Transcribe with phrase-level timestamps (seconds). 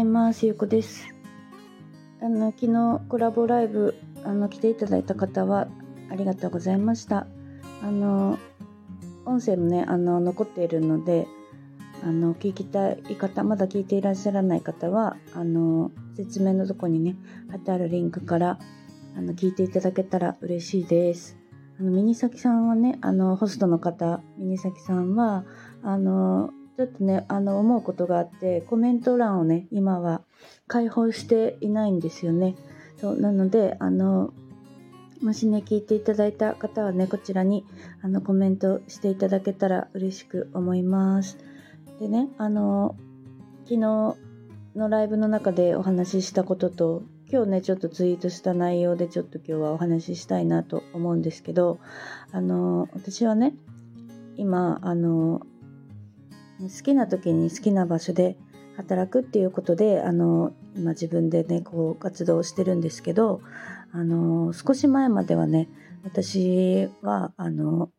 [0.00, 0.46] います。
[0.46, 1.14] ゆうこです。
[2.22, 5.68] あの昨日コラボライブあの来ていただいた方は
[6.10, 7.26] ありがとうございました。
[7.82, 8.38] あの
[9.26, 11.26] 音声もねあの残っているので
[12.02, 17.16] あの聞きたい方まだ聞いていらっしゃらない方はあの説明のとこにね
[17.50, 18.58] 貼ってあるリンクから
[19.16, 21.36] あの聞いていただけたら嬉しいです。
[21.78, 25.44] あのミニサキさんはねあのホストの方ミニサキさんは
[25.82, 30.22] あのちょっとねあの思うことがあってコメント欄をね今は
[30.66, 32.56] 開放していないんですよね。
[32.98, 34.32] そうなのであの
[35.20, 37.66] もしね聞いていただいた方はねこちらに
[38.00, 41.36] あのコメントしていただけたら嬉しく思います。
[42.00, 42.96] でねあの
[43.64, 44.16] 昨日の
[44.88, 51.78] ライブの中でお話ししたことと今日ねちょっとツイートした内容でちょっと今日はお話ししたいなと思うんですけど
[52.32, 53.52] あの私はね
[54.38, 55.42] 今あの
[56.62, 58.36] 好きな時に好きな場所で
[58.76, 63.40] 働くっていうことであの今自分でねこう活動してるんですけど
[63.92, 65.68] あの少し前まではね
[66.04, 67.90] 私はあの、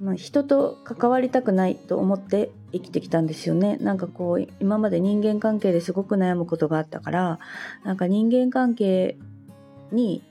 [0.00, 3.76] まあ、人と関わりたくないと思って生きてきたんですよね。
[3.78, 7.38] なんかこう今まで人間関係ですごく悩むことがあったから
[7.84, 9.16] なんか人間関係
[9.90, 10.22] に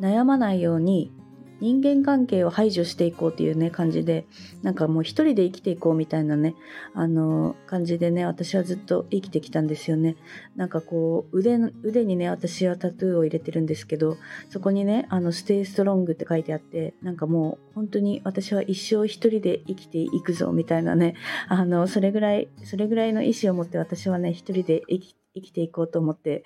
[0.00, 1.12] 悩まないように
[1.60, 4.26] 人間関係を排除していこうっていうね感じで
[4.62, 6.54] なんかもう一人で生きていこうみたいなね
[6.94, 10.16] あの感じでね私はずっと生きてきたんですよね。
[10.56, 14.16] なんかこう腕腕にね私はタトゥーを入れてるんですけど
[14.50, 21.14] そこにねあのステイストロングって書いてあってなんかもう本当に私は一生一人で生きていくぞみたいなね
[21.48, 26.44] あのそれぐらいそれぐらいの意志を持って私はね一人で生き生きていこうと思って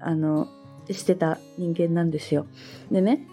[0.00, 0.48] あの
[0.90, 2.46] してた人間なんですよ。
[2.90, 3.26] でね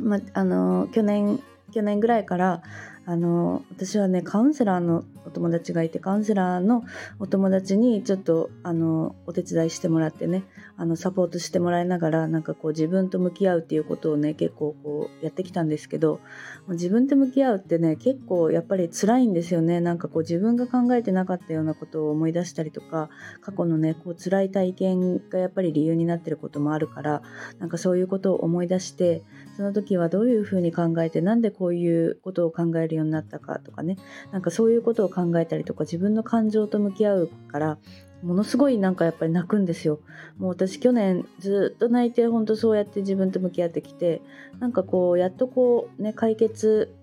[0.00, 1.40] まあの去年
[1.72, 2.62] 去年ぐらいから
[3.06, 6.84] あの私はねカウンセラーのお友達がいてカウンセラーの
[7.18, 10.44] お友達にちょっとあのお手伝いしてもらってね
[10.76, 16.20] あのサポートしてもらいながらなんかこう自分と向き合うっていうことをね結構こうやってきたんですけど
[16.68, 19.80] 自分と向き合うってね結構やっぱり辛いんですよね。
[19.80, 23.10] なんかこう自分が考えてなかったようなことを思い出したりとか
[23.40, 27.22] 過去のねこう辛い体験がやっぱり理由になってることもあるから
[27.58, 29.22] なんかそういうことを思い出して
[29.56, 33.96] その時はどういうふうに考えてなんでこういうことを考えるようになったかとかね
[34.32, 37.78] なんかそういうことを考えたりとか自分の感情と向き合うから
[38.22, 40.00] ものすごいなんかやっぱり泣くんですよ。
[40.38, 44.22] もう私去年ずっと泣いて本当そうやって自分と向き合ってきて
[44.60, 46.94] なんかこうやっとこうね解決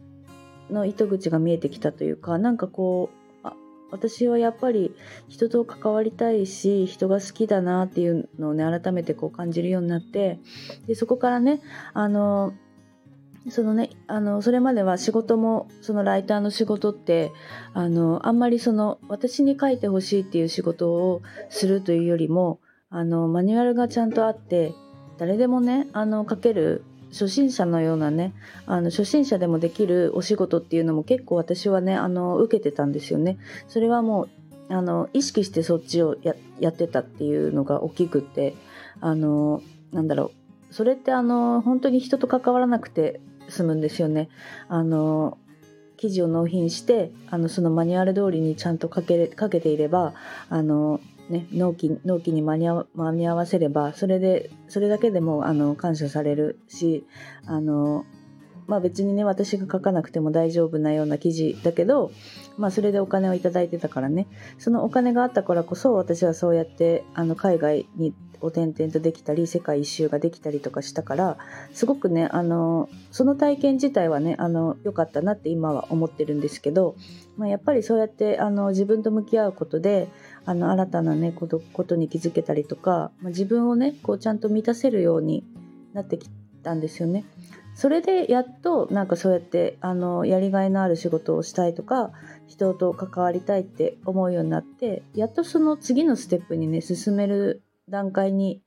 [0.71, 3.21] の糸口が見えてきたというかなんかこう
[3.91, 4.95] 私はやっぱり
[5.27, 10.39] 人と関わりたいし人が好きだなっていうのをね改めてこう感じるようになって
[10.87, 11.61] でそこからね
[11.93, 12.53] あの
[13.49, 17.31] そのねあのそれまでは仕事もそのライターの仕事って
[17.73, 22.59] あのあんまりその私に書いてほしいっていう仕事をするというよりも
[22.91, 24.73] あのマニュアルがちゃんとあって
[25.17, 28.33] 誰でもねあの書ける初心者のようなね
[28.67, 33.37] あの初心者でもできるお仕事っていうのも結構私はねあの受けてたんですよね。
[33.67, 34.23] それはも
[34.69, 38.55] うあの意識してそっちをややってたっていうのが大きくて
[39.01, 40.31] あのなんだろ
[40.69, 43.19] うそれってあの本当に人と関わらなくて
[43.51, 44.29] 済むんですよね。
[44.67, 45.37] あの
[45.97, 50.15] 記事を納品してあのそのマニュアル通りにちゃんとかけかけていれば
[50.49, 57.05] あの、ね、納期納期に間に合間に合わせればそれでそれだけでもあの感謝されるし
[57.45, 58.05] あの
[58.71, 62.09] まあ別にね私が書かなくても大丈夫なような記事だけど、
[62.57, 64.27] まあ、それでお金を頂いてたからね
[64.59, 71.37] そのお金があったからこそ私はそうやってあの海外にを転々とできたり世界一周ができたりとかしたから
[71.73, 76.95] すごくねあのその体験自体はねあの良かったなって今は思ってるんですけど、
[77.37, 80.07] まあ、やっぱりそうやってあの自分と向き合うことで
[80.45, 85.43] あの新たなねことことに気づけたりとか、まあ、自分をねこうちゃんと満たせるように
[85.93, 86.29] なってき
[86.63, 87.25] たんですよね。
[87.75, 92.11] それでやっとなんかそうやってあのやりがいのある仕事をしたいとか
[92.47, 98.61] 人と関わりたいって思うようになってやっとその次のステップにね進める段階に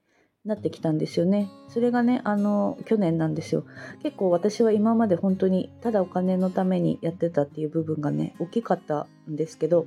[0.44, 1.49] なってきたんですよね。
[1.69, 3.64] それがね、あの、去年なんですよ。
[4.02, 9.87] 結構私は今まで本当にただお金のためにやってたっていう部分がね、大きかったんですけど、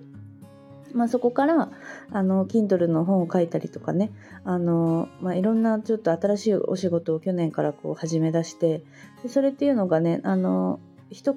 [0.93, 1.71] まあ、そこから
[2.11, 4.11] あの Kindle の本を書いたりとかね。
[4.43, 8.83] あの、まあ、いろんなちょっと新しいお仕事を去年からこう始め出して。
[9.23, 10.79] でそれっていうのがねあの
[11.09, 11.35] 一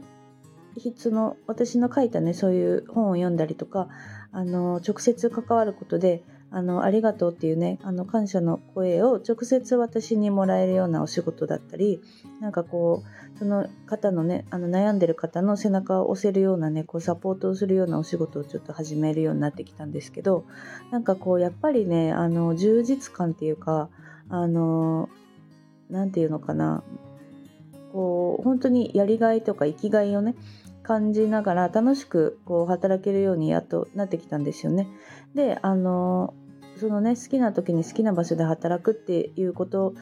[0.74, 3.88] 筆の私の書いたねそういう本を読んだりとか
[4.32, 12.00] あの直接関わることであのありがとうっていうねあの感謝の声を直接私にもらえるようなお仕事だったり
[12.40, 13.04] なんかこ
[13.34, 20.44] うその方のねあの悩んでる方の背中を押せるようなねこうサポートをするようなお仕事をちょっと始めるようになってきたんですけど
[20.90, 23.88] なんかこうやっぱりねあの充実感っていうか
[24.28, 25.08] あの
[25.88, 26.82] 何て言うのかな
[27.92, 30.34] こう本当にやりがいとか生きがいをね
[30.82, 34.88] 感じながら楽しくこう働けるようにやっとなってきたんですよね。
[35.34, 36.34] であの
[36.80, 39.94] そのね好きな時に好きな場所で働くっていうこと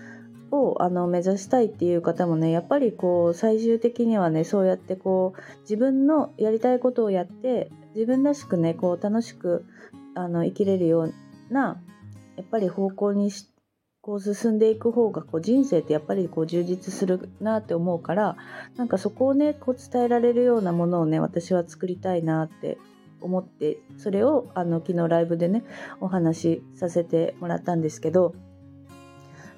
[0.51, 9.67] をあの目指したいっていう方もねやっぱりこう最終的にはねそうやってこう自分のやりたいことをやって自分らしくねこう楽しく
[10.15, 11.15] あの生きれるよう
[11.51, 11.83] な
[12.37, 13.31] やっぱり方向に
[14.01, 18.37] こう進んでいく方がこう人生ってやっぱりこう充実するなって思うから
[18.77, 22.79] なんかそこをねこう伝えられるようなものをね私は作りたいなって
[23.21, 25.65] 思ってそれをあの昨日ライブでね
[26.01, 28.35] お話しさせてもらったんですけど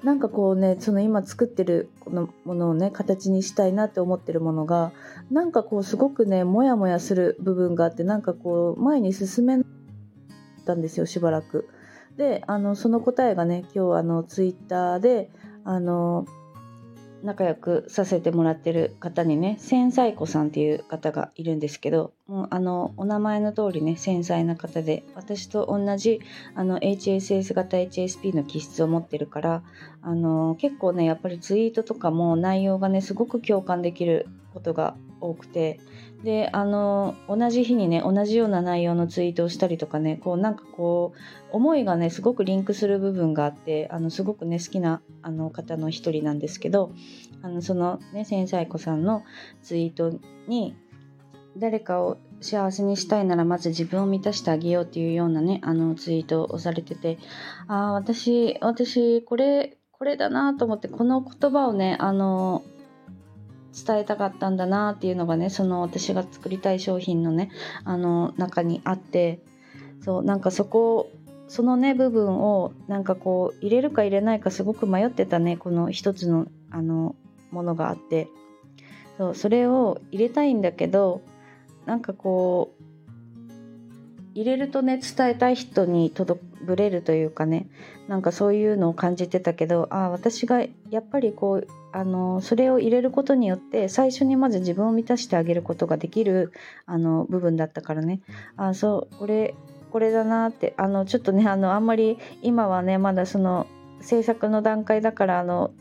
[0.03, 4.91] なんかこうねその今作ってるこのものをね形にしたいなって思ってるものが
[5.29, 9.59] なんかこうすごくねモヤモヤする部分があってなんかこう前に進め
[10.65, 11.67] たんですよしばらく。
[12.17, 15.29] であのその答えがね今日あのツイッターで
[15.63, 16.25] あの
[17.23, 26.21] 仲良くさせてもらってる方にね繊細子さんっていう方がいるんですけどもうあのお名前の通りね繊細な方で私と同じ
[26.55, 29.63] あの HSS 型 HSP の気質を持ってるから
[30.01, 35.79] あの結構ねやっぱりツイートとかも内容がねすごく共感できることが多くて。
[36.23, 46.91] であの同じ日にね同じような内容のツイートをしたりとかねこうなんかこう思いがねすごくリンクする部分があってあのすごくね好きなあの方の一人なんですけど
[47.41, 49.23] あのそのね繊細子さんの
[49.63, 50.13] ツイート
[50.47, 50.75] に
[51.57, 57.17] 誰かを幸せにしたいならまず自分を満たしてあげようっていうようなねあのツイートをされてて
[57.67, 62.63] ああ私私これこれだなと思ってこの言葉をねあの
[63.73, 67.49] 伝えたかったんだなっていうのがねその私が作りたい商品のね
[67.83, 69.39] あの中にあって
[70.03, 71.09] そうなんかそこ
[71.47, 77.15] そのね部分をなんかこう入れるか入れないかすごく迷ってたねこの一つのあの
[77.51, 78.27] ものがあって。
[79.17, 81.21] そうそれを入れたいんだけど
[81.85, 82.83] なんかこう
[84.33, 87.67] 入れるとね伝えたい人に届ぶれるというかね
[88.07, 96.53] なんかそういうのを感じてたけどあ私がやっぱりこうあのそれを入れることによって最初にまず自分を満たしてあげることができる
[96.85, 98.21] あの部分だったからね。
[98.55, 99.53] あそうこれ
[99.91, 103.67] これだなってあのちょっとねあのあんまり今はねまだその
[103.99, 105.71] 制作の段階だからあの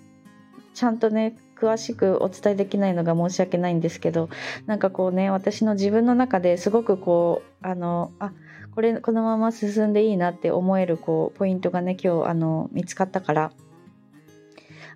[0.75, 4.31] ちゃんとね詳しくお伝えできないのが申し訳ないんですけど
[4.67, 8.33] なんかこうね私の自分の中ですごくこうあのあ
[8.75, 13.53] これこのまま進んでいいなって思えるこうポイントがね今日あの見つかったから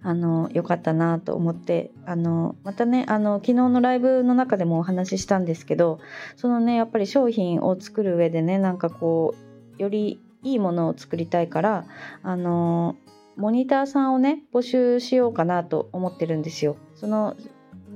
[0.02, 5.98] あの良かったなと思ってあのまたねあの昨日のライブの中でもお話ししたんですけど
[6.36, 9.34] そのねやっぱり商品を作る上でねなんかこ
[9.78, 11.86] うよりいいものを作りたいから
[12.22, 12.96] あの
[13.36, 16.76] モニターさんをね募集しようかなと思ってるんですよ。
[16.94, 17.36] その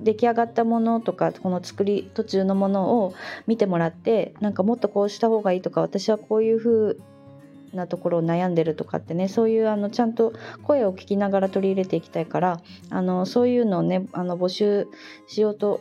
[0.03, 3.15] 出来上がったものとかこの作り途中のものを
[3.47, 6.97] 見てもらってなんかもっとこうした方がいいとか私はこういう風
[7.75, 10.33] なところを悩んでるとかってねそういうあのちゃんと
[10.63, 14.87] 声を聞きながら取り入れていきたいからあのそういうのをねあの募集
[15.27, 15.81] しようと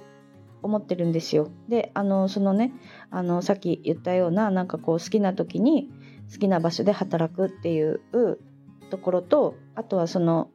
[0.63, 1.49] 思ってるんですよ。
[1.69, 2.73] であのそのね
[3.11, 5.89] あのさっき言ったようななんかこう好きな時に
[6.31, 8.01] 好きな場所で働くっていう
[8.89, 10.49] ところとあとはその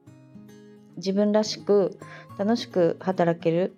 [0.96, 1.98] 自分らしく
[2.38, 3.76] 楽しく働ける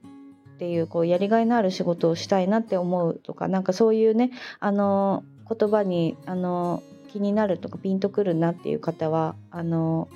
[0.55, 4.31] っていうこうやりがいのある仕事をしたいなって思うとかなんかそういうね
[4.61, 6.83] あの言葉にあの
[7.13, 10.09] 気になるとかピンとくるなっていう方はあの、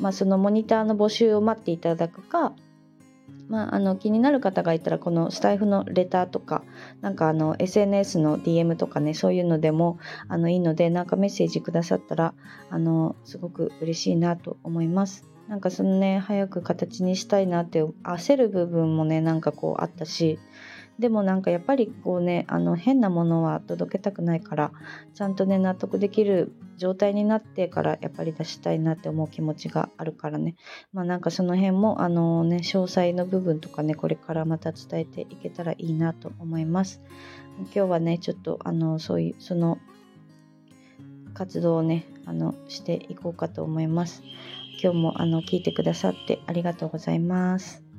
[0.00, 2.52] まあ、そのモニターの募集を待っていただくか、
[3.48, 6.64] まあ、あの気になる方がいたらこのスタイフのレターとか
[7.02, 9.98] なんかあの SNS の DM とかねそういうのでも
[10.28, 12.34] あのいいのでなんかメッセージくださったら
[12.70, 15.26] あのすごく嬉しいなと思います。
[15.48, 20.38] なんかそのね早く形にしたいなって焦る部分もねなんかこうあったし
[20.98, 24.72] でもなんかやっぱりこうねあの変なものは届けたくないから
[25.14, 30.54] ちゃんとね納得できる状態になってからやっぱり出したいなって思う気持ちがあるからね。
[30.92, 37.00] まあなんかその辺もあのね詳細の部分とかねこれからまた伝えていけたらいいなと思います。
[37.58, 39.78] 今日はねちょっとあのそういうその
[41.34, 44.22] 活動をねあのしていこうかと思います。
[44.82, 47.91] 今日もあの聞いてくださってありがとうございます。